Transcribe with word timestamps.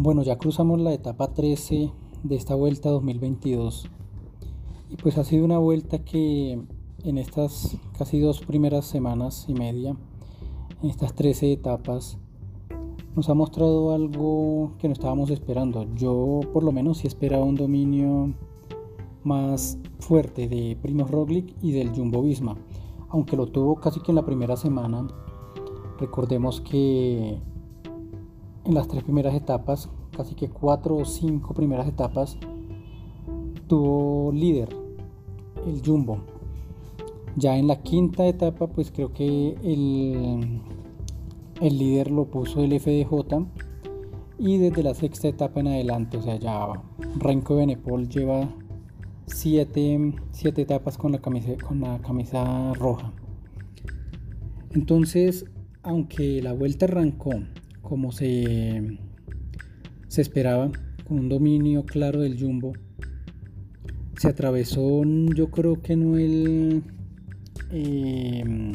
Bueno, 0.00 0.22
ya 0.22 0.38
cruzamos 0.38 0.78
la 0.78 0.92
etapa 0.92 1.34
13 1.34 1.90
de 2.22 2.36
esta 2.36 2.54
vuelta 2.54 2.88
2022 2.88 3.90
y 4.90 4.94
pues 4.94 5.18
ha 5.18 5.24
sido 5.24 5.44
una 5.44 5.58
vuelta 5.58 6.04
que 6.04 6.62
en 7.02 7.18
estas 7.18 7.76
casi 7.98 8.20
dos 8.20 8.38
primeras 8.42 8.84
semanas 8.84 9.46
y 9.48 9.54
media, 9.54 9.96
en 10.84 10.88
estas 10.88 11.14
13 11.14 11.52
etapas, 11.52 12.16
nos 13.16 13.28
ha 13.28 13.34
mostrado 13.34 13.92
algo 13.92 14.70
que 14.78 14.86
no 14.86 14.92
estábamos 14.92 15.30
esperando. 15.30 15.92
Yo 15.96 16.42
por 16.52 16.62
lo 16.62 16.70
menos 16.70 16.98
sí 16.98 17.08
esperaba 17.08 17.44
un 17.44 17.56
dominio 17.56 18.34
más 19.24 19.78
fuerte 19.98 20.46
de 20.46 20.78
Primo 20.80 21.08
Roglic 21.08 21.56
y 21.60 21.72
del 21.72 21.90
Jumbo 21.90 22.22
Visma, 22.22 22.56
aunque 23.08 23.36
lo 23.36 23.48
tuvo 23.48 23.74
casi 23.74 23.98
que 23.98 24.12
en 24.12 24.16
la 24.16 24.24
primera 24.24 24.56
semana. 24.56 25.08
Recordemos 25.98 26.60
que 26.60 27.40
en 28.68 28.74
las 28.74 28.86
tres 28.86 29.02
primeras 29.02 29.34
etapas, 29.34 29.88
casi 30.14 30.34
que 30.34 30.50
cuatro 30.50 30.96
o 30.96 31.04
cinco 31.06 31.54
primeras 31.54 31.88
etapas, 31.88 32.36
tuvo 33.66 34.30
líder 34.30 34.68
el 35.66 35.82
Jumbo. 35.84 36.18
Ya 37.36 37.56
en 37.56 37.66
la 37.66 37.80
quinta 37.80 38.26
etapa, 38.26 38.66
pues 38.66 38.90
creo 38.90 39.14
que 39.14 39.56
el, 39.62 40.60
el 41.62 41.78
líder 41.78 42.10
lo 42.10 42.26
puso 42.26 42.62
el 42.62 42.78
FDJ 42.78 43.46
y 44.38 44.58
desde 44.58 44.82
la 44.82 44.92
sexta 44.92 45.28
etapa 45.28 45.60
en 45.60 45.68
adelante, 45.68 46.18
o 46.18 46.22
sea, 46.22 46.36
ya 46.36 46.68
Renko 47.16 47.56
Benepol 47.56 48.06
lleva 48.08 48.50
siete, 49.24 50.14
siete 50.30 50.62
etapas 50.62 50.98
con 50.98 51.12
la, 51.12 51.20
camisa, 51.20 51.52
con 51.66 51.80
la 51.80 52.00
camisa 52.00 52.74
roja. 52.74 53.14
Entonces, 54.74 55.46
aunque 55.82 56.42
la 56.42 56.52
vuelta 56.52 56.84
arrancó 56.84 57.30
como 57.88 58.12
se, 58.12 58.98
se 60.08 60.20
esperaba, 60.20 60.70
con 61.06 61.20
un 61.20 61.28
dominio 61.30 61.86
claro 61.86 62.20
del 62.20 62.38
Jumbo. 62.38 62.74
Se 64.18 64.28
atravesó, 64.28 65.02
yo 65.34 65.50
creo 65.50 65.80
que 65.80 65.96
no 65.96 66.18
el... 66.18 66.82
Em, 67.70 68.72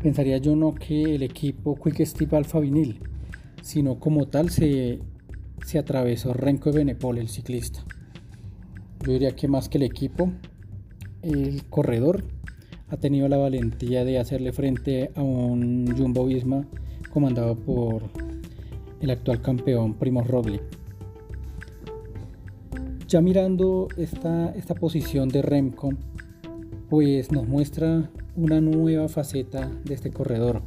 pensaría 0.00 0.38
yo 0.38 0.54
no 0.54 0.72
que 0.72 1.16
el 1.16 1.24
equipo 1.24 1.74
Quick 1.74 2.04
Step 2.04 2.32
Alfa 2.34 2.60
Vinil, 2.60 3.00
sino 3.60 3.98
como 3.98 4.28
tal 4.28 4.50
se, 4.50 5.00
se 5.66 5.78
atravesó 5.78 6.32
Renko 6.32 6.72
Benepol, 6.72 7.18
el 7.18 7.28
ciclista. 7.28 7.84
Yo 9.04 9.12
diría 9.12 9.34
que 9.34 9.48
más 9.48 9.68
que 9.68 9.78
el 9.78 9.84
equipo, 9.84 10.32
el 11.22 11.64
corredor 11.64 12.22
ha 12.88 12.96
tenido 12.98 13.28
la 13.28 13.36
valentía 13.36 14.04
de 14.04 14.20
hacerle 14.20 14.52
frente 14.52 15.10
a 15.16 15.22
un 15.22 15.92
Jumbo 15.96 16.26
Visma 16.26 16.68
comandado 17.12 17.56
por 17.56 18.02
el 19.00 19.10
actual 19.10 19.42
campeón 19.42 19.94
Primo 19.94 20.22
Roglic. 20.22 20.62
Ya 23.08 23.20
mirando 23.20 23.88
esta, 23.96 24.50
esta 24.50 24.74
posición 24.74 25.28
de 25.28 25.42
Remco, 25.42 25.90
pues 26.88 27.32
nos 27.32 27.48
muestra 27.48 28.10
una 28.36 28.60
nueva 28.60 29.08
faceta 29.08 29.70
de 29.84 29.94
este 29.94 30.10
corredor. 30.10 30.62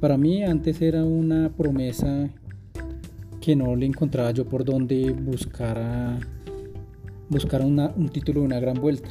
Para 0.00 0.16
mí 0.16 0.42
antes 0.42 0.82
era 0.82 1.04
una 1.04 1.50
promesa 1.50 2.28
que 3.40 3.54
no 3.54 3.76
le 3.76 3.86
encontraba 3.86 4.30
yo 4.32 4.46
por 4.46 4.64
buscar, 5.22 6.18
buscar 7.28 7.62
un 7.62 8.08
título 8.08 8.40
de 8.40 8.46
una 8.46 8.60
gran 8.60 8.80
vuelta. 8.80 9.10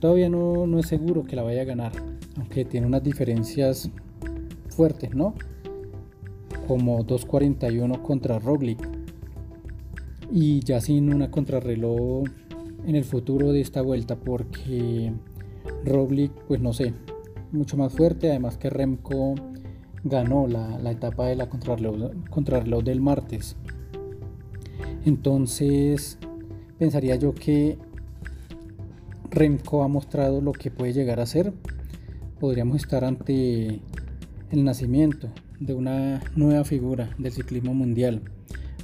Todavía 0.00 0.28
no, 0.28 0.66
no 0.66 0.78
es 0.78 0.86
seguro 0.86 1.24
que 1.24 1.36
la 1.36 1.42
vaya 1.42 1.62
a 1.62 1.64
ganar, 1.64 1.92
aunque 2.36 2.64
tiene 2.64 2.86
unas 2.86 3.02
diferencias 3.02 3.90
fuertes, 4.68 5.14
¿no? 5.14 5.34
Como 6.66 7.04
2.41 7.04 8.02
contra 8.02 8.38
Roglic. 8.38 8.88
Y 10.30 10.60
ya 10.60 10.80
sin 10.80 11.12
una 11.12 11.30
contrarreloj 11.30 12.24
en 12.86 12.96
el 12.96 13.04
futuro 13.04 13.52
de 13.52 13.60
esta 13.60 13.82
vuelta 13.82 14.16
porque 14.16 15.12
Roglic 15.84 16.32
pues 16.46 16.60
no 16.60 16.72
sé 16.72 16.92
mucho 17.52 17.76
más 17.76 17.92
fuerte 17.92 18.30
además 18.30 18.58
que 18.58 18.68
Remco 18.68 19.34
ganó 20.02 20.46
la, 20.46 20.90
etapa 20.90 21.26
de 21.26 21.36
la 21.36 21.48
contrarreloj 21.48 22.82
del 22.82 23.00
martes. 23.00 23.56
Entonces 25.04 26.18
pensaría 26.78 27.16
yo 27.16 27.34
que 27.34 27.78
Remco 29.30 29.82
ha 29.82 29.88
mostrado 29.88 30.40
lo 30.40 30.52
que 30.52 30.70
puede 30.70 30.92
llegar 30.92 31.20
a 31.20 31.26
ser. 31.26 31.52
Podríamos 32.40 32.76
estar 32.76 33.04
ante 33.04 33.80
el 34.50 34.64
nacimiento 34.64 35.28
de 35.60 35.74
una 35.74 36.22
nueva 36.36 36.64
figura 36.64 37.14
del 37.18 37.32
ciclismo 37.32 37.74
mundial, 37.74 38.22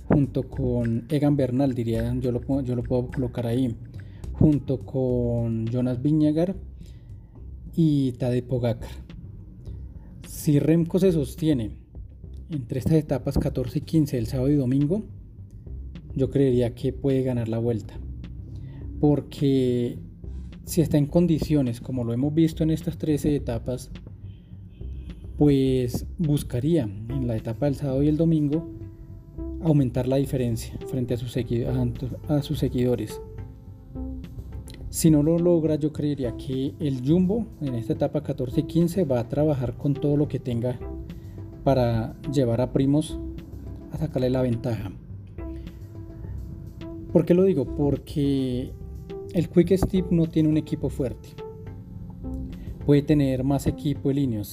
junto 0.04 0.48
con 0.48 1.06
Egan 1.08 1.36
Bernal, 1.36 1.74
diría, 1.74 2.14
yo 2.20 2.32
lo, 2.32 2.62
yo 2.62 2.74
lo 2.74 2.82
puedo 2.82 3.08
colocar 3.08 3.46
ahí, 3.46 3.76
junto 4.32 4.80
con 4.80 5.66
Jonas 5.66 6.02
Viñagar 6.02 6.56
y 7.74 8.12
Tadej 8.12 8.44
Pogacar. 8.44 8.90
Si 10.26 10.58
Remco 10.58 10.98
se 10.98 11.12
sostiene 11.12 11.72
entre 12.50 12.78
estas 12.78 12.94
etapas 12.94 13.38
14 13.38 13.78
y 13.78 13.82
15 13.82 14.18
el 14.18 14.26
sábado 14.26 14.50
y 14.50 14.56
domingo, 14.56 15.02
yo 16.14 16.30
creería 16.30 16.74
que 16.74 16.92
puede 16.92 17.22
ganar 17.22 17.48
la 17.48 17.58
vuelta. 17.58 17.94
Porque 19.00 19.98
si 20.64 20.80
está 20.80 20.98
en 20.98 21.06
condiciones, 21.06 21.80
como 21.80 22.04
lo 22.04 22.12
hemos 22.12 22.34
visto 22.34 22.62
en 22.62 22.70
estas 22.70 22.98
13 22.98 23.36
etapas, 23.36 23.90
pues 25.40 26.04
buscaría 26.18 26.82
en 26.82 27.26
la 27.26 27.34
etapa 27.34 27.64
del 27.64 27.74
sábado 27.74 28.02
y 28.02 28.08
el 28.08 28.18
domingo 28.18 28.68
aumentar 29.62 30.06
la 30.06 30.16
diferencia 30.16 30.78
frente 30.86 31.14
a 31.14 31.16
sus, 31.16 31.32
seguidores. 32.58 33.22
Si 34.90 35.10
no 35.10 35.22
lo 35.22 35.38
logra, 35.38 35.76
yo 35.76 35.94
creería 35.94 36.36
que 36.36 36.74
el 36.78 37.00
Jumbo 37.02 37.46
en 37.62 37.74
esta 37.74 37.94
etapa 37.94 38.22
14 38.22 38.60
y 38.60 38.62
15 38.64 39.04
va 39.04 39.18
a 39.18 39.28
trabajar 39.30 39.78
con 39.78 39.94
todo 39.94 40.18
lo 40.18 40.28
que 40.28 40.38
tenga 40.38 40.78
para 41.64 42.20
llevar 42.30 42.60
a 42.60 42.74
Primos 42.74 43.18
a 43.92 43.96
sacarle 43.96 44.28
la 44.28 44.42
ventaja. 44.42 44.92
¿Por 47.14 47.24
qué 47.24 47.32
lo 47.32 47.44
digo? 47.44 47.64
Porque 47.64 48.72
el 49.32 49.48
Quick 49.48 49.74
Step 49.78 50.10
no 50.10 50.26
tiene 50.26 50.50
un 50.50 50.58
equipo 50.58 50.90
fuerte. 50.90 51.30
Puede 52.84 53.00
tener 53.00 53.42
más 53.42 53.66
equipo 53.66 54.10
en 54.10 54.44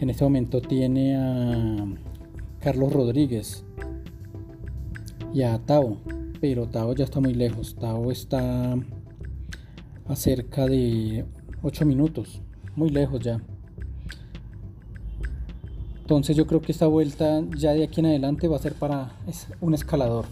en 0.00 0.10
este 0.10 0.24
momento 0.24 0.60
tiene 0.60 1.16
a 1.16 1.86
Carlos 2.60 2.92
Rodríguez 2.92 3.64
y 5.34 5.42
a 5.42 5.58
Tao, 5.58 5.98
pero 6.40 6.66
Tao 6.66 6.94
ya 6.94 7.04
está 7.04 7.20
muy 7.20 7.34
lejos. 7.34 7.74
Tao 7.74 8.10
está 8.10 8.74
a 10.06 10.16
cerca 10.16 10.66
de 10.66 11.24
8 11.62 11.84
minutos, 11.84 12.40
muy 12.76 12.90
lejos 12.90 13.20
ya. 13.20 13.40
Entonces 16.00 16.36
yo 16.36 16.46
creo 16.46 16.62
que 16.62 16.72
esta 16.72 16.86
vuelta 16.86 17.42
ya 17.56 17.72
de 17.72 17.84
aquí 17.84 18.00
en 18.00 18.06
adelante 18.06 18.48
va 18.48 18.56
a 18.56 18.60
ser 18.60 18.74
para 18.74 19.12
un 19.60 19.74
escalador. 19.74 20.26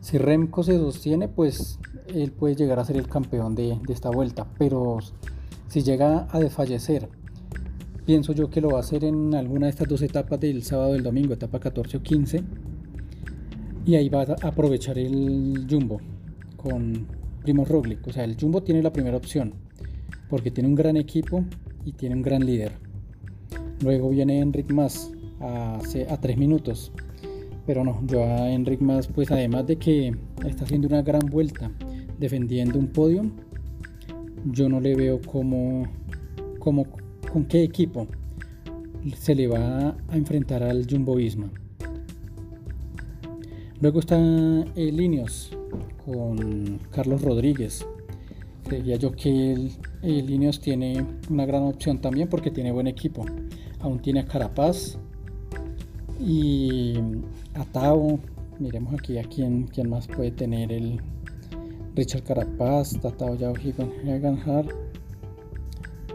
Si 0.00 0.18
Remco 0.18 0.62
se 0.62 0.76
sostiene, 0.76 1.28
pues 1.28 1.78
él 2.08 2.32
puede 2.32 2.56
llegar 2.56 2.78
a 2.78 2.84
ser 2.84 2.96
el 2.96 3.08
campeón 3.08 3.54
de, 3.54 3.78
de 3.86 3.92
esta 3.92 4.10
vuelta. 4.10 4.46
Pero 4.58 4.98
si 5.68 5.82
llega 5.82 6.26
a 6.30 6.38
desfallecer 6.38 7.08
pienso 8.08 8.32
yo 8.32 8.48
que 8.48 8.62
lo 8.62 8.70
va 8.70 8.78
a 8.78 8.80
hacer 8.80 9.04
en 9.04 9.34
alguna 9.34 9.66
de 9.66 9.70
estas 9.70 9.86
dos 9.86 10.00
etapas 10.00 10.40
del 10.40 10.62
sábado 10.62 10.94
y 10.94 10.96
el 10.96 11.02
domingo, 11.02 11.34
etapa 11.34 11.60
14 11.60 11.98
o 11.98 12.02
15. 12.02 12.42
Y 13.84 13.96
ahí 13.96 14.08
va 14.08 14.22
a 14.22 14.48
aprovechar 14.48 14.98
el 14.98 15.66
Jumbo 15.68 16.00
con 16.56 17.06
Primo 17.42 17.66
Roglic. 17.66 18.06
O 18.06 18.10
sea, 18.10 18.24
el 18.24 18.40
Jumbo 18.40 18.62
tiene 18.62 18.82
la 18.82 18.94
primera 18.94 19.18
opción 19.18 19.52
porque 20.30 20.50
tiene 20.50 20.70
un 20.70 20.74
gran 20.74 20.96
equipo 20.96 21.44
y 21.84 21.92
tiene 21.92 22.14
un 22.14 22.22
gran 22.22 22.46
líder. 22.46 22.72
Luego 23.82 24.08
viene 24.08 24.38
Enric 24.38 24.72
Mas 24.72 25.12
a, 25.40 25.78
a 26.08 26.16
3 26.18 26.38
minutos. 26.38 26.90
Pero 27.66 27.84
no, 27.84 28.00
yo 28.06 28.24
a 28.24 28.50
Enric 28.50 28.80
Mas, 28.80 29.06
pues 29.06 29.30
además 29.30 29.66
de 29.66 29.76
que 29.76 30.16
está 30.46 30.64
haciendo 30.64 30.88
una 30.88 31.02
gran 31.02 31.26
vuelta 31.26 31.70
defendiendo 32.18 32.78
un 32.78 32.86
podio, 32.86 33.30
yo 34.46 34.70
no 34.70 34.80
le 34.80 34.94
veo 34.94 35.20
como, 35.20 35.86
como 36.58 36.86
con 37.32 37.44
qué 37.44 37.62
equipo 37.62 38.06
se 39.16 39.34
le 39.34 39.46
va 39.46 39.96
a 40.08 40.16
enfrentar 40.16 40.62
al 40.62 40.86
Jumbo 40.88 41.16
Visma. 41.16 41.50
Luego 43.80 44.00
está 44.00 44.16
el 44.18 44.96
Linios 44.96 45.56
con 46.04 46.80
Carlos 46.90 47.22
Rodríguez. 47.22 47.86
Creía 48.64 48.96
yo 48.96 49.12
que 49.12 49.52
el, 49.52 49.70
el 50.02 50.60
tiene 50.60 51.06
una 51.30 51.46
gran 51.46 51.62
opción 51.62 52.00
también 52.00 52.28
porque 52.28 52.50
tiene 52.50 52.72
buen 52.72 52.86
equipo. 52.86 53.24
Aún 53.80 54.00
tiene 54.00 54.20
a 54.20 54.26
Carapaz 54.26 54.98
y 56.20 56.94
a. 57.54 58.18
Miremos 58.58 58.92
aquí 58.94 59.18
a 59.18 59.22
quién, 59.22 59.68
quién 59.68 59.88
más 59.88 60.08
puede 60.08 60.32
tener 60.32 60.72
el 60.72 61.00
Richard 61.94 62.24
Carapaz, 62.24 62.98
Tatao 63.00 63.36
Yao 63.36 63.54
Hart. 64.44 64.70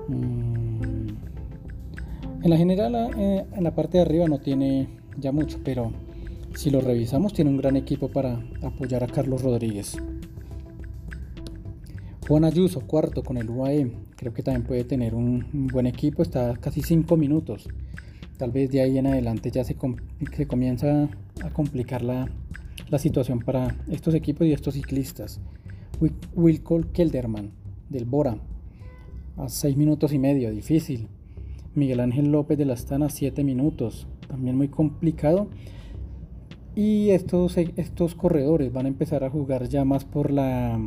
Mm. 0.10 0.63
En 2.44 2.50
la 2.50 2.58
general, 2.58 2.94
eh, 3.18 3.46
en 3.56 3.64
la 3.64 3.74
parte 3.74 3.98
de 3.98 4.02
arriba 4.02 4.28
no 4.28 4.38
tiene 4.38 4.90
ya 5.18 5.32
mucho, 5.32 5.62
pero 5.64 5.94
si 6.56 6.72
lo 6.72 6.82
revisamos, 6.82 7.32
tiene 7.32 7.50
un 7.50 7.56
gran 7.56 7.78
equipo 7.78 8.10
para 8.10 8.44
apoyar 8.62 9.02
a 9.02 9.08
Carlos 9.08 9.42
Rodríguez. 9.44 9.96
Juan 12.28 12.44
Ayuso, 12.44 12.82
cuarto 12.82 13.24
con 13.24 13.38
el 13.38 13.50
UAE. 13.50 13.94
Creo 14.18 14.34
que 14.34 14.44
también 14.44 14.64
puede 14.68 14.84
tener 14.84 15.16
un, 15.16 15.70
buen 15.72 15.88
equipo. 15.88 16.22
Está 16.22 16.58
casi 16.58 16.82
5 16.82 17.16
minutos. 17.16 17.70
Tal 18.36 18.52
vez 18.52 18.70
de 18.72 18.82
ahí 18.82 18.98
en 18.98 19.08
adelante 19.08 19.50
ya 19.50 19.64
se, 19.64 19.78
comienza 20.46 21.08
a 21.42 21.50
complicar 21.54 22.02
la, 22.02 22.28
situación 22.98 23.40
para 23.40 23.74
estos 23.90 24.16
equipos 24.16 24.46
y 24.46 24.52
estos 24.52 24.74
ciclistas. 24.74 25.40
Wilco 26.36 26.82
Kelderman 26.92 27.52
del 27.90 28.04
Bora 28.04 28.36
a 29.38 29.48
6 29.48 29.78
minutos 29.78 30.12
y 30.12 30.20
medio, 30.20 30.52
difícil. 30.52 31.08
Miguel 31.76 32.00
Ángel 32.00 32.32
López 32.32 32.58
de 32.58 32.66
la 32.66 32.74
Astana 32.74 33.10
7 33.10 33.44
minutos, 33.44 34.08
también 34.28 34.56
muy 34.56 34.68
complicado. 34.68 35.48
Y 36.76 37.10
estos, 37.10 37.58
estos 37.58 38.16
corredores 38.16 38.74
van 38.74 38.86
a 38.86 38.90
empezar 38.90 39.24
a 39.24 39.30
jugar 39.30 39.68
ya 39.68 39.86
más 39.86 40.06
por 40.06 40.32
la 40.32 40.80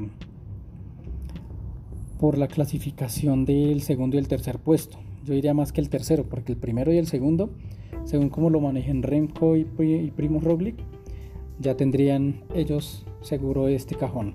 por 2.18 2.38
la 2.38 2.48
clasificación 2.48 3.44
del 3.44 3.82
segundo 3.82 4.16
y 4.16 4.20
el 4.20 4.28
tercer 4.28 4.58
puesto. 4.58 4.98
Yo 5.24 5.34
diría 5.34 5.54
más 5.54 5.72
que 5.72 5.80
el 5.80 5.90
tercero, 5.90 6.24
porque 6.24 6.52
el 6.52 6.58
primero 6.58 6.92
y 6.92 6.98
el 6.98 7.06
segundo, 7.06 7.50
según 8.04 8.30
como 8.30 8.48
lo 8.48 8.60
manejen 8.60 9.02
Remco 9.02 9.56
y, 9.56 9.66
y 9.78 10.10
Primo 10.12 10.40
Roglic, 10.40 10.76
ya 11.58 11.76
tendrían 11.76 12.42
ellos 12.54 13.04
seguro 13.20 13.68
este 13.68 13.96
cajón. 13.96 14.34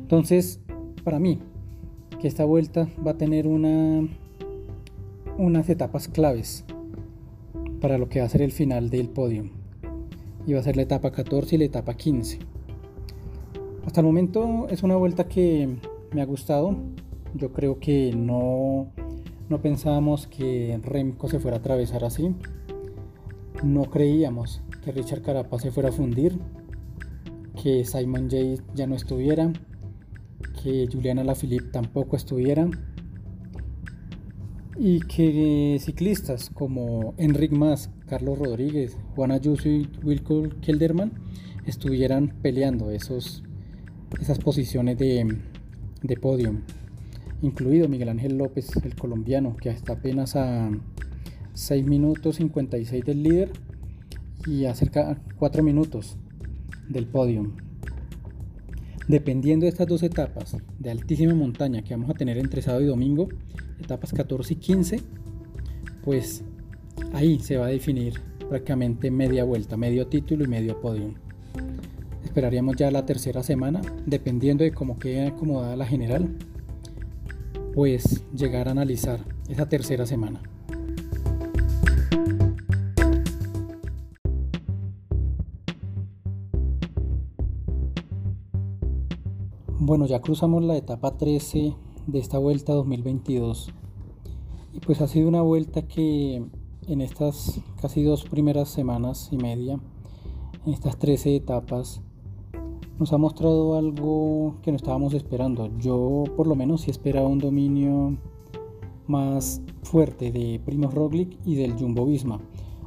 Entonces, 0.00 0.60
para 1.04 1.18
mí, 1.18 1.38
que 2.20 2.28
esta 2.28 2.44
vuelta 2.44 2.88
va 3.06 3.12
a 3.12 3.18
tener 3.18 3.46
una, 3.46 4.08
unas 5.38 5.70
etapas 5.70 6.08
claves 6.08 6.64
para 7.80 7.96
lo 7.96 8.08
que 8.08 8.18
va 8.18 8.26
a 8.26 8.28
ser 8.28 8.42
el 8.42 8.52
final 8.52 8.90
del 8.90 9.08
podio. 9.08 9.44
Y 10.46 10.52
va 10.52 10.60
a 10.60 10.64
ser 10.64 10.76
la 10.76 10.82
etapa 10.82 11.12
14 11.12 11.54
y 11.54 11.58
la 11.58 11.64
etapa 11.64 11.94
15. 11.94 12.40
Hasta 13.86 14.00
el 14.00 14.06
momento 14.06 14.66
es 14.68 14.82
una 14.82 14.96
vuelta 14.96 15.28
que 15.28 15.76
me 16.12 16.20
ha 16.20 16.26
gustado. 16.26 16.76
Yo 17.34 17.52
creo 17.52 17.78
que 17.78 18.12
no, 18.14 18.88
no 19.48 19.62
pensábamos 19.62 20.26
que 20.26 20.78
Remco 20.82 21.28
se 21.28 21.38
fuera 21.38 21.58
a 21.58 21.60
atravesar 21.60 22.04
así. 22.04 22.34
No 23.62 23.84
creíamos 23.84 24.60
que 24.84 24.92
Richard 24.92 25.22
Carapaz 25.22 25.62
se 25.62 25.70
fuera 25.70 25.90
a 25.90 25.92
fundir, 25.92 26.38
que 27.62 27.84
Simon 27.84 28.28
Jay 28.30 28.58
ya 28.74 28.86
no 28.86 28.94
estuviera, 28.94 29.52
que 30.62 30.88
Juliana 30.90 31.24
Lafilippe 31.24 31.70
tampoco 31.70 32.16
estuviera 32.16 32.68
y 34.78 35.00
que 35.00 35.76
ciclistas 35.80 36.50
como 36.50 37.14
Enric 37.18 37.50
Mas, 37.50 37.90
Carlos 38.06 38.38
Rodríguez, 38.38 38.96
Juan 39.16 39.32
Ayuso 39.32 39.68
y 39.68 39.88
Wilco 40.04 40.48
Kelderman 40.62 41.12
estuvieran 41.66 42.34
peleando 42.42 42.92
esos, 42.92 43.42
esas 44.20 44.38
posiciones 44.38 44.96
de, 44.96 45.36
de 46.02 46.16
podio, 46.16 46.60
incluido 47.42 47.88
Miguel 47.88 48.08
Ángel 48.08 48.38
López, 48.38 48.70
el 48.84 48.94
colombiano, 48.94 49.56
que 49.56 49.68
está 49.70 49.94
apenas 49.94 50.36
a 50.36 50.70
6 51.54 51.84
minutos 51.84 52.36
56 52.36 53.04
del 53.04 53.22
líder 53.24 53.50
y 54.46 54.66
a 54.66 54.74
cerca 54.76 55.20
4 55.38 55.62
minutos 55.64 56.16
del 56.88 57.06
podio. 57.06 57.52
Dependiendo 59.08 59.64
de 59.64 59.70
estas 59.70 59.88
dos 59.88 60.02
etapas 60.04 60.56
de 60.78 60.90
altísima 60.90 61.34
montaña 61.34 61.82
que 61.82 61.94
vamos 61.94 62.10
a 62.10 62.14
tener 62.14 62.38
entre 62.38 62.62
sábado 62.62 62.84
y 62.84 62.86
domingo, 62.86 63.28
etapas 63.80 64.12
14 64.12 64.54
y 64.54 64.56
15, 64.56 65.00
pues 66.04 66.44
ahí 67.12 67.38
se 67.38 67.56
va 67.56 67.66
a 67.66 67.70
definir 67.70 68.20
prácticamente 68.48 69.10
media 69.10 69.44
vuelta, 69.44 69.76
medio 69.76 70.06
título 70.06 70.44
y 70.44 70.48
medio 70.48 70.80
podio. 70.80 71.14
Esperaríamos 72.24 72.76
ya 72.76 72.90
la 72.90 73.06
tercera 73.06 73.42
semana, 73.42 73.80
dependiendo 74.06 74.64
de 74.64 74.72
cómo 74.72 74.98
quede 74.98 75.26
acomodada 75.26 75.76
la 75.76 75.86
general, 75.86 76.36
pues 77.74 78.24
llegar 78.34 78.68
a 78.68 78.72
analizar 78.72 79.20
esa 79.48 79.68
tercera 79.68 80.06
semana. 80.06 80.42
Bueno, 89.80 90.06
ya 90.06 90.20
cruzamos 90.20 90.62
la 90.64 90.76
etapa 90.76 91.16
13 91.16 91.74
de 92.08 92.18
esta 92.18 92.38
vuelta 92.38 92.72
2022. 92.72 93.70
Y 94.72 94.80
pues 94.80 95.00
ha 95.02 95.06
sido 95.06 95.28
una 95.28 95.42
vuelta 95.42 95.82
que 95.82 96.42
en 96.86 97.00
estas 97.02 97.60
casi 97.80 98.02
dos 98.02 98.24
primeras 98.24 98.70
semanas 98.70 99.28
y 99.30 99.36
media, 99.36 99.78
en 100.64 100.72
estas 100.72 100.98
13 100.98 101.36
etapas, 101.36 102.00
nos 102.98 103.12
ha 103.12 103.18
mostrado 103.18 103.76
algo 103.76 104.56
que 104.62 104.72
no 104.72 104.76
estábamos 104.76 105.12
esperando. 105.12 105.70
Yo 105.78 106.24
por 106.34 106.46
lo 106.46 106.54
menos 106.54 106.80
sí 106.80 106.90
esperaba 106.90 107.28
un 107.28 107.38
dominio 107.38 108.16
más 109.06 109.60
fuerte 109.82 110.32
de 110.32 110.60
Primo 110.64 110.90
Roglic 110.90 111.38
y 111.44 111.56
del 111.56 111.78
Jumbo 111.78 112.06
Visma, 112.06 112.40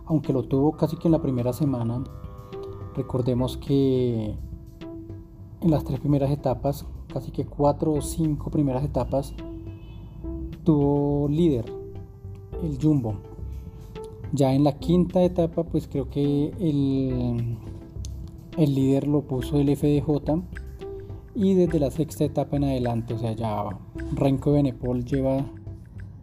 aunque 0.05 0.33
lo 0.33 0.43
tuvo 0.43 0.71
casi 0.71 0.97
que 0.97 1.07
en 1.07 1.11
la 1.11 1.21
primera 1.21 1.53
semana. 1.53 2.03
Recordemos 2.95 3.55
que 3.57 4.35
en 5.61 5.71
las 5.71 5.83
tres 5.83 5.99
primeras 5.99 6.31
etapas 6.31 6.87
casi 7.11 7.31
que 7.31 7.45
cuatro 7.45 7.93
o 7.93 8.01
cinco 8.01 8.49
primeras 8.49 8.83
etapas, 8.83 9.33
tuvo 10.63 11.27
líder, 11.29 11.65
el 12.63 12.77
Jumbo. 12.81 13.15
Ya 14.33 14.53
en 14.53 14.63
la 14.63 14.79
quinta 14.79 15.21
etapa, 15.23 15.63
pues 15.63 15.87
creo 15.87 16.09
que 16.09 16.53
el, 16.59 17.57
el 18.57 18.75
líder 18.75 19.07
lo 19.07 19.21
puso 19.23 19.59
el 19.59 19.75
FDJ. 19.75 20.41
Y 21.33 21.53
desde 21.53 21.79
la 21.79 21.91
sexta 21.91 22.25
etapa 22.25 22.57
en 22.57 22.65
adelante, 22.65 23.13
o 23.13 23.17
sea, 23.17 23.31
ya 23.31 23.63
Renko 24.13 24.51
Benepol 24.51 25.05
lleva 25.05 25.45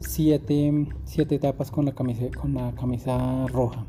siete, 0.00 0.86
siete 1.04 1.36
etapas 1.36 1.70
con 1.70 1.86
la, 1.86 1.92
camisa, 1.92 2.26
con 2.38 2.54
la 2.54 2.74
camisa 2.74 3.46
roja. 3.46 3.86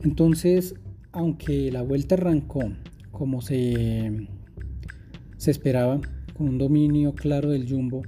Entonces, 0.00 0.74
aunque 1.12 1.70
la 1.72 1.82
vuelta 1.82 2.14
arrancó 2.14 2.60
como 3.10 3.40
se 3.40 4.28
se 5.44 5.50
esperaba, 5.50 6.00
con 6.38 6.48
un 6.48 6.56
dominio 6.56 7.14
claro 7.14 7.50
del 7.50 7.68
Jumbo. 7.68 8.00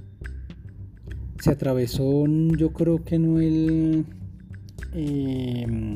Se 1.39 1.51
atravesó, 1.51 2.25
yo 2.57 2.73
creo 2.73 3.03
que 3.03 3.19
no 3.19 3.39
el... 3.39 4.05
Em, 4.93 5.93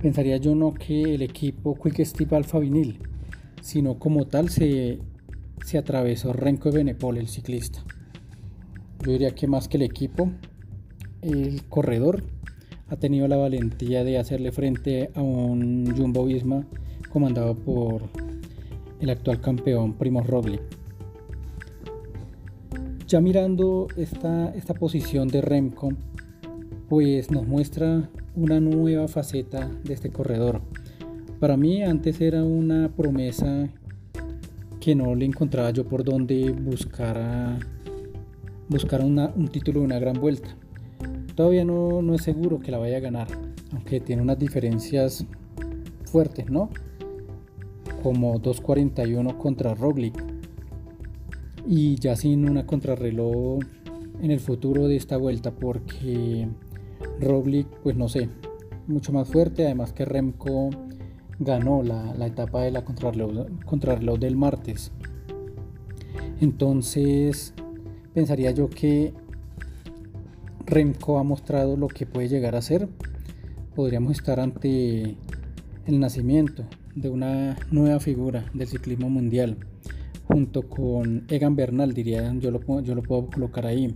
pensaría 0.00 0.38
yo 0.38 0.54
no 0.54 0.72
que 0.72 1.16
el 1.16 1.20
equipo 1.20 1.74
Quick 1.74 2.02
Step 2.02 2.32
Alfa 2.32 2.58
Vinil, 2.58 2.98
sino 3.60 3.98
como 3.98 4.26
tal 4.26 4.48
se, 4.48 5.00
se 5.62 5.76
atravesó 5.76 6.32
Renko 6.32 6.72
Benepol, 6.72 7.18
el 7.18 7.28
ciclista. 7.28 7.84
Yo 9.04 9.12
diría 9.12 9.34
que 9.34 9.46
más 9.46 9.68
que 9.68 9.76
el 9.76 9.82
equipo, 9.82 10.32
el 11.20 11.62
corredor 11.68 12.24
ha 12.88 12.96
tenido 12.96 13.28
la 13.28 13.36
valentía 13.36 14.02
de 14.02 14.16
hacerle 14.16 14.50
frente 14.50 15.10
a 15.14 15.20
un 15.20 15.94
Jumbo 15.94 16.24
Visma 16.24 16.66
comandado 17.10 17.54
por 17.54 18.25
el 19.00 19.10
actual 19.10 19.40
campeón 19.40 19.94
Primo 19.94 20.22
Roglic. 20.22 20.62
Ya 23.06 23.20
mirando 23.20 23.86
esta, 23.96 24.52
esta 24.54 24.74
posición 24.74 25.28
de 25.28 25.40
Remco, 25.40 25.90
pues 26.88 27.30
nos 27.30 27.46
muestra 27.46 28.10
una 28.34 28.60
nueva 28.60 29.08
faceta 29.08 29.70
de 29.84 29.94
este 29.94 30.10
corredor. 30.10 30.60
Para 31.40 31.56
mí 31.56 31.82
antes 31.82 32.20
era 32.20 32.42
una 32.42 32.88
promesa 32.88 33.68
que 34.80 34.94
no 34.94 35.14
le 35.14 35.24
encontraba 35.24 35.70
yo 35.70 35.84
por 35.84 36.04
donde 36.04 36.50
buscar, 36.50 37.58
buscar 38.68 39.02
un 39.02 39.48
título 39.48 39.80
de 39.80 39.86
una 39.86 39.98
gran 39.98 40.20
vuelta. 40.20 40.56
Todavía 41.34 41.64
no, 41.64 42.02
no 42.02 42.14
es 42.14 42.22
seguro 42.22 42.60
que 42.60 42.70
la 42.70 42.78
vaya 42.78 42.96
a 42.96 43.00
ganar, 43.00 43.28
aunque 43.72 44.00
tiene 44.00 44.22
unas 44.22 44.38
diferencias 44.38 45.26
fuertes, 46.04 46.50
¿no? 46.50 46.70
Como 48.02 48.40
2.41 48.40 49.36
contra 49.38 49.74
Roglic. 49.74 50.22
Y 51.66 51.96
ya 51.96 52.16
sin 52.16 52.48
una 52.48 52.66
contrarreloj 52.66 53.60
en 54.22 54.30
el 54.30 54.40
futuro 54.40 54.88
de 54.88 54.96
esta 54.96 55.16
vuelta 55.16 55.50
porque 55.50 56.48
Roglic 57.20 57.66
pues 57.82 57.96
no 57.96 58.08
sé 58.08 58.28
mucho 58.86 59.12
más 59.12 59.28
fuerte 59.28 59.64
además 59.64 59.92
que 59.92 60.04
Remco 60.04 60.70
ganó 61.38 61.82
la, 61.82 62.14
etapa 62.26 62.62
de 62.62 62.70
la 62.70 62.84
contrarreloj, 62.84 63.46
contrarreloj 63.64 64.18
del 64.18 64.36
martes. 64.36 64.92
Entonces 66.40 67.52
pensaría 68.14 68.52
yo 68.52 68.70
que 68.70 69.12
Remco 70.64 71.18
ha 71.18 71.24
mostrado 71.24 71.76
lo 71.76 71.88
que 71.88 72.06
puede 72.06 72.28
llegar 72.28 72.54
a 72.54 72.62
ser. 72.62 72.88
Podríamos 73.74 74.12
estar 74.12 74.40
ante 74.40 75.16
el 75.86 76.00
nacimiento 76.00 76.64
de 76.96 77.10
una 77.10 77.56
nueva 77.70 78.00
figura 78.00 78.50
del 78.54 78.66
ciclismo 78.66 79.08
mundial, 79.08 79.58
junto 80.24 80.68
con 80.68 81.24
Egan 81.28 81.54
Bernal, 81.54 81.92
diría, 81.92 82.34
yo 82.40 82.50
lo, 82.50 82.80
yo 82.80 82.94
lo 82.94 83.02
puedo 83.02 83.26
colocar 83.26 83.66
ahí, 83.66 83.94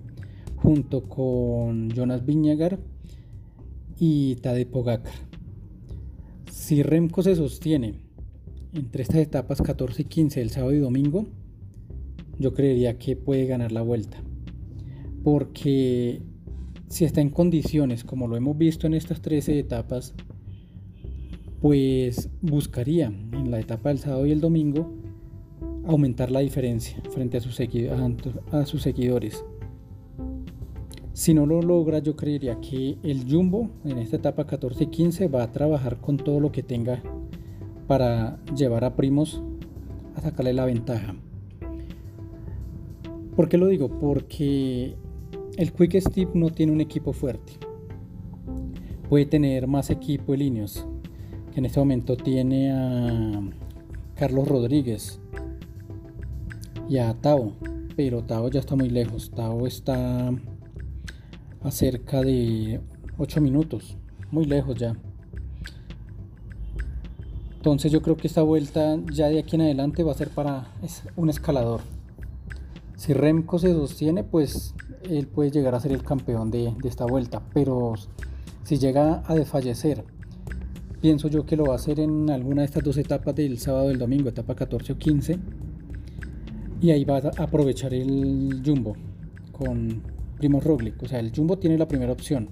junto 0.56 1.08
con 1.08 1.90
Jonas 1.90 2.24
Viñagar 2.24 2.78
y 3.98 4.36
Tadej 4.36 4.68
Pogacar. 4.68 5.12
Si 6.50 6.82
Remco 6.82 7.22
se 7.22 7.34
sostiene 7.34 7.94
entre 8.74 9.02
estas 9.02 9.16
etapas 9.16 9.60
14 9.62 10.02
y 10.02 10.04
15 10.04 10.40
el 10.42 10.50
sábado 10.50 10.74
y 10.74 10.78
domingo, 10.78 11.26
yo 12.38 12.54
creería 12.54 12.98
que 12.98 13.16
puede 13.16 13.46
ganar 13.46 13.72
la 13.72 13.82
vuelta. 13.82 14.22
Porque 15.24 16.22
si 16.88 17.04
está 17.04 17.20
en 17.20 17.30
condiciones, 17.30 18.04
como 18.04 18.28
lo 18.28 18.36
hemos 18.36 18.56
visto 18.56 18.86
en 18.86 18.94
estas 18.94 19.20
13 19.20 19.58
etapas, 19.58 20.14
pues 21.60 22.30
buscaría 22.40 23.06
en 23.06 23.50
la 23.50 23.60
etapa 23.60 23.90
del 23.90 23.98
sábado 23.98 24.26
y 24.26 24.32
el 24.32 24.40
domingo 24.40 24.90
aumentar 25.86 26.30
la 26.30 26.40
diferencia 26.40 26.96
frente 27.10 27.36
a 27.36 27.40
sus, 27.40 27.54
seguidores. 28.82 29.44
Si 31.12 31.34
no 31.34 31.46
lo 31.46 31.60
logra, 31.60 31.98
yo 31.98 32.16
creería 32.16 32.60
que 32.60 32.96
el 33.02 33.30
Jumbo 33.30 33.68
en 33.84 33.98
esta 33.98 34.16
etapa 34.16 34.46
14 34.46 34.84
y 34.84 34.86
15 34.86 35.28
va 35.28 35.42
a 35.42 35.52
trabajar 35.52 36.00
con 36.00 36.16
todo 36.16 36.40
lo 36.40 36.50
que 36.50 36.62
tenga 36.62 37.02
para 37.86 38.38
llevar 38.56 38.84
a 38.84 38.96
Primos 38.96 39.42
a 40.14 40.20
sacarle 40.22 40.54
la 40.54 40.64
ventaja. 40.64 41.14
¿Por 43.36 43.48
qué 43.48 43.58
lo 43.58 43.66
digo? 43.66 43.88
Porque 43.88 44.94
el 45.56 45.72
Quick 45.72 46.00
Step 46.00 46.34
no 46.34 46.50
tiene 46.50 46.72
un 46.72 46.80
equipo 46.80 47.12
fuerte. 47.12 47.54
Puede 49.08 49.26
tener 49.26 49.66
más 49.66 49.90
equipo 49.90 50.34
el 50.34 50.42
Ineos, 50.42 50.86
que 51.52 51.60
en 51.60 51.66
este 51.66 51.80
momento 51.80 52.16
tiene 52.16 52.72
a 52.72 53.40
Carlos 54.14 54.48
Rodríguez 54.48 55.20
y 56.88 56.98
a 56.98 57.14
Tao, 57.14 57.54
pero 57.96 58.22
Tao 58.22 58.48
ya 58.50 58.60
está 58.60 58.76
muy 58.76 58.90
lejos. 58.90 59.30
Tao 59.30 59.66
está 59.66 60.32
a 61.62 61.70
cerca 61.70 62.22
de 62.22 62.80
8 63.18 63.40
minutos, 63.40 63.96
muy 64.30 64.44
lejos 64.44 64.76
ya. 64.76 64.96
Entonces 67.56 67.92
yo 67.92 68.00
creo 68.00 68.16
que 68.16 68.26
esta 68.26 68.42
vuelta 68.42 68.98
ya 69.12 69.28
de 69.28 69.38
aquí 69.38 69.56
en 69.56 69.62
adelante 69.62 70.02
va 70.02 70.12
a 70.12 70.14
ser 70.14 70.30
para 70.30 70.68
un 71.16 71.28
escalador. 71.28 71.82
Si 72.96 73.12
Remco 73.12 73.58
se 73.58 73.72
sostiene, 73.72 74.24
pues 74.24 74.74
él 75.02 75.26
puede 75.26 75.50
llegar 75.50 75.74
a 75.74 75.80
ser 75.80 75.92
el 75.92 76.02
campeón 76.02 76.50
de, 76.50 76.74
esta 76.84 77.04
vuelta. 77.04 77.42
Pero 77.52 77.94
si 78.64 78.78
llega 78.78 79.22
a 79.26 79.34
desfallecer, 79.34 80.04
pienso 81.00 81.28
yo 81.28 81.46
que 81.46 81.56
lo 81.56 81.64
va 81.64 81.72
a 81.72 81.76
hacer 81.76 82.00
en 82.00 82.30
alguna 82.30 82.62
de 82.62 82.66
estas 82.66 82.84
dos 82.84 82.96
etapas 82.96 83.34
del 83.34 83.58
sábado 83.58 83.86
y 83.86 83.88
del 83.88 83.98
domingo, 83.98 84.28
etapa 84.28 84.54
14 84.54 84.92
o 84.92 84.98
15. 84.98 85.38
Y 86.82 86.90
ahí 86.90 87.04
va 87.04 87.18
a 87.18 87.42
aprovechar 87.42 87.92
el 87.92 88.62
Jumbo 88.64 88.96
con 89.52 90.02
Primo 90.38 90.60
Roglic. 90.60 91.02
O 91.02 91.08
sea, 91.08 91.20
el 91.20 91.32
Jumbo 91.34 91.58
tiene 91.58 91.76
la 91.76 91.88
primera 91.88 92.12
opción 92.12 92.48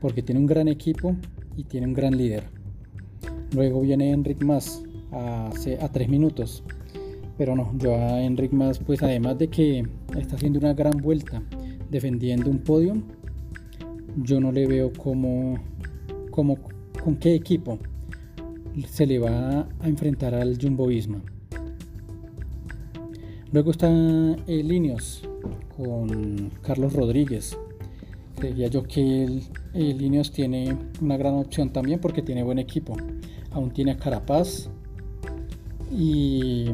porque 0.00 0.22
tiene 0.22 0.40
un 0.40 0.46
gran 0.46 0.68
equipo 0.68 1.16
y 1.56 1.64
tiene 1.64 1.86
un 1.86 1.94
gran 1.94 2.16
líder. 2.16 2.44
Luego 3.54 3.80
viene 3.80 4.10
Enric 4.10 4.42
Mas 4.44 4.82
a, 5.12 5.50
a 5.80 5.88
3 5.88 6.08
minutos. 6.08 6.62
Pero 7.38 7.54
no, 7.54 7.72
yo 7.78 7.94
a 7.94 8.22
Enric 8.22 8.52
Mas, 8.52 8.78
pues 8.78 9.02
además 9.02 9.38
de 9.38 9.48
que 9.48 9.86
está 10.16 10.36
haciendo 10.36 10.58
una 10.58 10.74
gran 10.74 10.98
vuelta 11.02 11.42
defendiendo 11.90 12.50
un 12.50 12.58
podio, 12.58 12.94
yo 14.16 14.40
no 14.40 14.52
le 14.52 14.66
veo 14.66 14.92
como, 14.92 15.58
como 16.30 16.56
con 17.06 17.14
qué 17.14 17.36
equipo 17.36 17.78
se 18.88 19.06
le 19.06 19.20
va 19.20 19.68
a 19.78 19.88
enfrentar 19.88 20.34
al 20.34 20.60
Jumbo 20.60 20.88
Visma. 20.88 21.22
Luego 23.52 23.70
está 23.70 23.88
el 23.88 24.72
con 25.76 26.50
Carlos 26.62 26.94
Rodríguez. 26.94 27.56
Creía 28.34 28.66
yo 28.66 28.82
que 28.82 29.22
el, 29.22 30.32
tiene 30.32 30.76
una 31.00 31.16
gran 31.16 31.34
opción 31.34 31.72
también 31.72 32.00
porque 32.00 32.22
tiene 32.22 32.42
buen 32.42 32.58
equipo 32.58 32.96
aún 33.52 33.70
tiene 33.70 33.92
a 33.92 33.96
Carapaz 33.98 34.68
y 35.92 36.66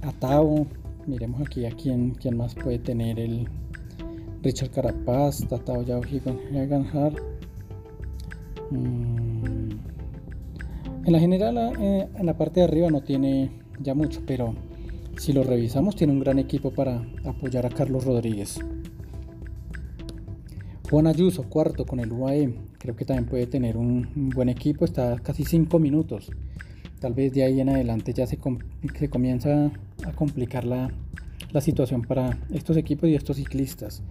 a. 0.00 0.64
Miremos 1.08 1.40
aquí 1.40 1.66
a 1.66 1.72
quién, 1.72 2.12
quién 2.12 2.36
más 2.36 2.54
puede 2.54 2.78
tener 2.78 3.18
el 3.18 3.48
Richard 4.44 4.70
Carapaz, 4.70 5.44
Tatao 5.48 5.82
Yao 5.82 6.02
Haganhar. 6.54 7.14
Mm. 8.70 9.31
En 11.04 11.12
la 11.12 11.18
general, 11.18 11.58
eh, 11.80 12.08
en 12.16 12.26
la 12.26 12.38
parte 12.38 12.60
de 12.60 12.64
arriba 12.64 12.88
no 12.88 13.02
tiene 13.02 13.50
ya 13.80 13.92
mucho, 13.92 14.22
pero 14.24 14.54
si 15.18 15.32
lo 15.32 15.42
revisamos, 15.42 15.96
tiene 15.96 16.12
un 16.12 16.20
gran 16.20 16.38
equipo 16.38 16.70
para 16.70 17.04
apoyar 17.24 17.66
a 17.66 17.70
Carlos 17.70 18.04
Rodríguez. 18.04 18.60
Juan 20.88 21.08
Ayuso, 21.08 21.44
cuarto 21.44 21.86
con 21.86 21.98
el 21.98 22.12
UAE. 22.12 22.54
Creo 22.78 22.94
que 22.94 23.04
también 23.04 23.26
puede 23.26 23.46
tener 23.46 23.76
un, 23.76 24.30
buen 24.34 24.48
equipo. 24.48 24.84
Está 24.84 25.16
casi 25.18 25.44
5 25.44 25.78
minutos. 25.80 26.30
Tal 27.00 27.14
vez 27.14 27.32
de 27.32 27.42
ahí 27.42 27.60
en 27.60 27.70
adelante 27.70 28.12
ya 28.12 28.26
se, 28.26 28.38
comienza 28.38 29.72
a 30.04 30.12
complicar 30.12 30.64
la, 30.64 30.92
situación 31.60 32.02
para 32.02 32.38
estos 32.52 32.76
equipos 32.76 33.08
y 33.08 33.14
estos 33.14 33.38
ciclistas. 33.38 34.02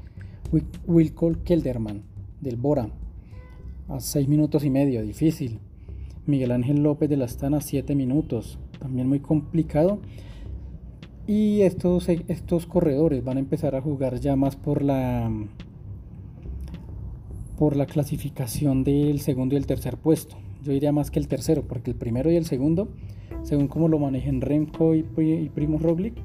Wilco 0.86 1.32
Kelderman 1.46 2.04
del 2.42 2.58
Bora 2.58 2.90
a 3.88 4.00
6 4.00 4.28
minutos 4.28 4.66
y 4.66 4.70
medio, 4.70 5.02
difícil. 5.04 5.60
Miguel 6.26 6.52
Ángel 6.52 6.84
López 6.84 7.10
de 7.10 7.18
la 7.18 7.26
Astana 7.26 7.62
7 7.62 7.96
minutos, 7.96 8.60
también 8.80 9.08
muy 9.08 9.20
complicado. 9.20 10.00
Y 11.28 11.62
estos, 11.62 12.10
estos 12.10 12.66
corredores 12.66 13.24
van 13.24 13.38
a 13.38 13.40
empezar 13.40 13.76
a 13.76 13.82
jugar 13.82 14.20
ya 14.20 14.36
más 14.36 14.56
por 14.56 14.82
la 14.82 15.32
por 17.62 17.76
la 17.76 17.86
clasificación 17.86 18.84
del 18.84 19.20
segundo 19.20 19.54
y 19.54 19.60
el 19.60 19.68
tercer 19.68 19.96
puesto. 19.96 20.36
Yo 20.64 20.72
diría 20.72 20.92
más 20.92 21.12
que 21.12 21.20
el 21.20 21.28
tercero, 21.28 21.62
porque 21.68 21.92
el 21.92 21.96
primero 21.96 22.32
y 22.32 22.36
el 22.36 22.46
segundo, 22.46 22.88
según 23.44 23.68
como 23.68 23.88
lo 23.88 24.00
manejen 24.00 24.42
Remco 24.42 24.96
y, 24.96 25.04
Primo 25.04 25.78
Roglic, 25.78 26.16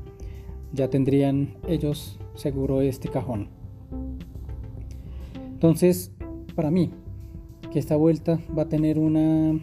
ya 0.72 0.88
tendrían 0.88 1.56
ellos 1.68 2.18
seguro 2.36 2.80
este 2.80 3.10
cajón. 3.10 3.50
Entonces, 5.52 6.10
para 6.54 6.70
mí, 6.70 6.90
que 7.70 7.80
esta 7.80 7.96
vuelta 7.96 8.40
va 8.56 8.62
a 8.62 8.68
tener 8.70 8.98
una, 8.98 9.60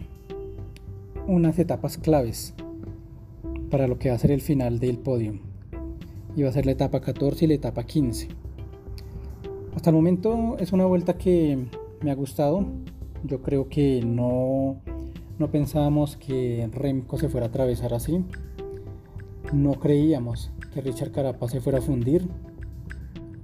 unas 1.26 1.58
etapas 1.58 1.96
claves 1.96 2.54
para 3.70 3.88
lo 3.88 3.98
que 3.98 4.10
va 4.10 4.14
a 4.14 4.18
ser 4.18 4.30
el 4.30 4.40
final 4.40 4.78
del 4.78 4.98
podio. 4.98 5.40
Y 6.36 6.42
va 6.42 6.50
a 6.50 6.52
ser 6.52 6.66
la 6.66 6.72
etapa 6.72 7.00
14 7.00 7.44
y 7.44 7.48
la 7.48 7.54
etapa 7.54 7.84
15. 7.84 8.28
Hasta 9.74 9.90
el 9.90 9.96
momento 9.96 10.56
es 10.58 10.72
una 10.72 10.84
vuelta 10.86 11.16
que 11.16 11.66
me 12.02 12.10
ha 12.10 12.14
gustado. 12.14 12.66
Yo 13.24 13.42
creo 13.42 13.68
que 13.68 14.02
no, 14.04 14.80
no 15.38 15.50
pensábamos 15.50 16.16
que 16.16 16.68
Remco 16.72 17.18
se 17.18 17.28
fuera 17.28 17.46
a 17.46 17.48
atravesar 17.48 17.94
así. 17.94 18.24
No 19.52 19.74
creíamos 19.74 20.50
que 20.72 20.80
Richard 20.80 21.12
Carapaz 21.12 21.52
se 21.52 21.60
fuera 21.60 21.78
a 21.78 21.82
fundir, 21.82 22.28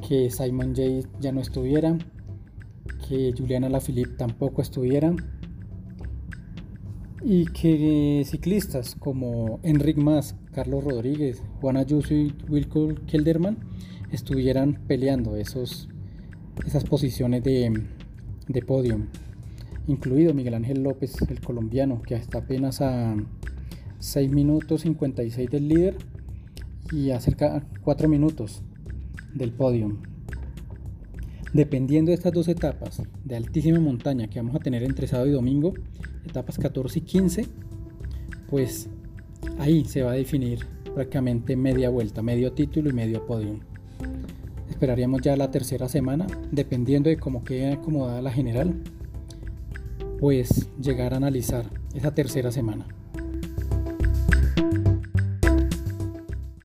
que 0.07 0.31
Simon 0.31 0.75
Jay 0.75 1.07
ya 1.21 1.33
no 1.33 1.41
estuviera, 1.41 1.97
que 3.09 3.33
Juliana 3.37 3.69
Lafilippe 3.69 4.17
tampoco 4.17 4.63
estuviera 4.63 5.15
y 7.23 7.47
que 7.47 8.23
ciclistas 8.27 8.95
como 8.95 9.61
Enric 9.63 9.97
Mas, 9.99 10.37
Carlos 10.53 10.85
Rodríguez, 10.85 11.43
Juan 11.61 11.77
Ayuso 11.77 12.15
y 12.15 12.35
Wilco 12.49 12.95
Kelderman 13.07 13.59
estuvieran 14.11 14.81
peleando 14.87 15.37
esos 15.37 15.89
esas 16.67 16.85
posiciones 16.85 17.43
de, 17.43 17.85
de 18.49 18.63
podio, 18.63 19.01
incluido 19.87 20.35
Miguel 20.35 20.55
Ángel 20.55 20.83
López, 20.83 21.15
el 21.29 21.41
colombiano, 21.41 22.03
que 22.03 22.15
está 22.15 22.39
apenas 22.39 22.81
a 22.81 23.17
6 23.99 24.31
minutos 24.31 24.83
56 24.83 25.51
del 25.51 25.69
líder 25.69 25.97
y 26.93 27.11
a 27.11 27.21
cerca 27.21 27.61
de 27.61 27.63
4 27.83 28.09
minutos 28.09 28.63
del 29.35 29.53
podio. 29.53 29.97
Dependiendo 31.53 32.11
de 32.11 32.15
estas 32.15 32.33
dos 32.33 32.47
etapas 32.49 33.03
de 33.25 33.37
altísima 33.37 33.81
montaña 33.81 34.29
que 34.29 34.39
vamos 34.39 34.55
a 34.55 34.61
tener 34.61 34.85
entre 34.85 35.09
sábado 35.09 35.29
y 35.29 35.33
domingo, 35.33 35.75
etapas 36.27 36.59
14 36.59 36.99
y 36.99 37.03
15, 37.03 37.47
pues 38.49 38.89
ahí 39.59 39.85
se 39.85 40.03
va 40.03 40.13
a 40.13 40.15
definir 40.15 40.67
prácticamente 40.95 41.57
media 41.57 41.91
vuelta, 41.91 42.23
medio 42.23 42.53
título 42.53 42.91
y 42.91 42.93
medio 42.93 43.27
podio 43.27 43.61
esperaríamos 44.81 45.21
ya 45.21 45.37
la 45.37 45.51
tercera 45.51 45.91
semana, 45.91 46.27
dependiendo 46.51 47.11
de 47.11 47.19
cómo 47.19 47.45
quede 47.45 47.75
acomodada 47.75 48.23
la 48.23 48.33
general, 48.33 48.83
pues 50.19 50.71
llegar 50.81 51.13
a 51.13 51.19
analizar 51.19 51.67
esa 51.95 52.15
tercera 52.15 52.51
semana. 52.51 52.87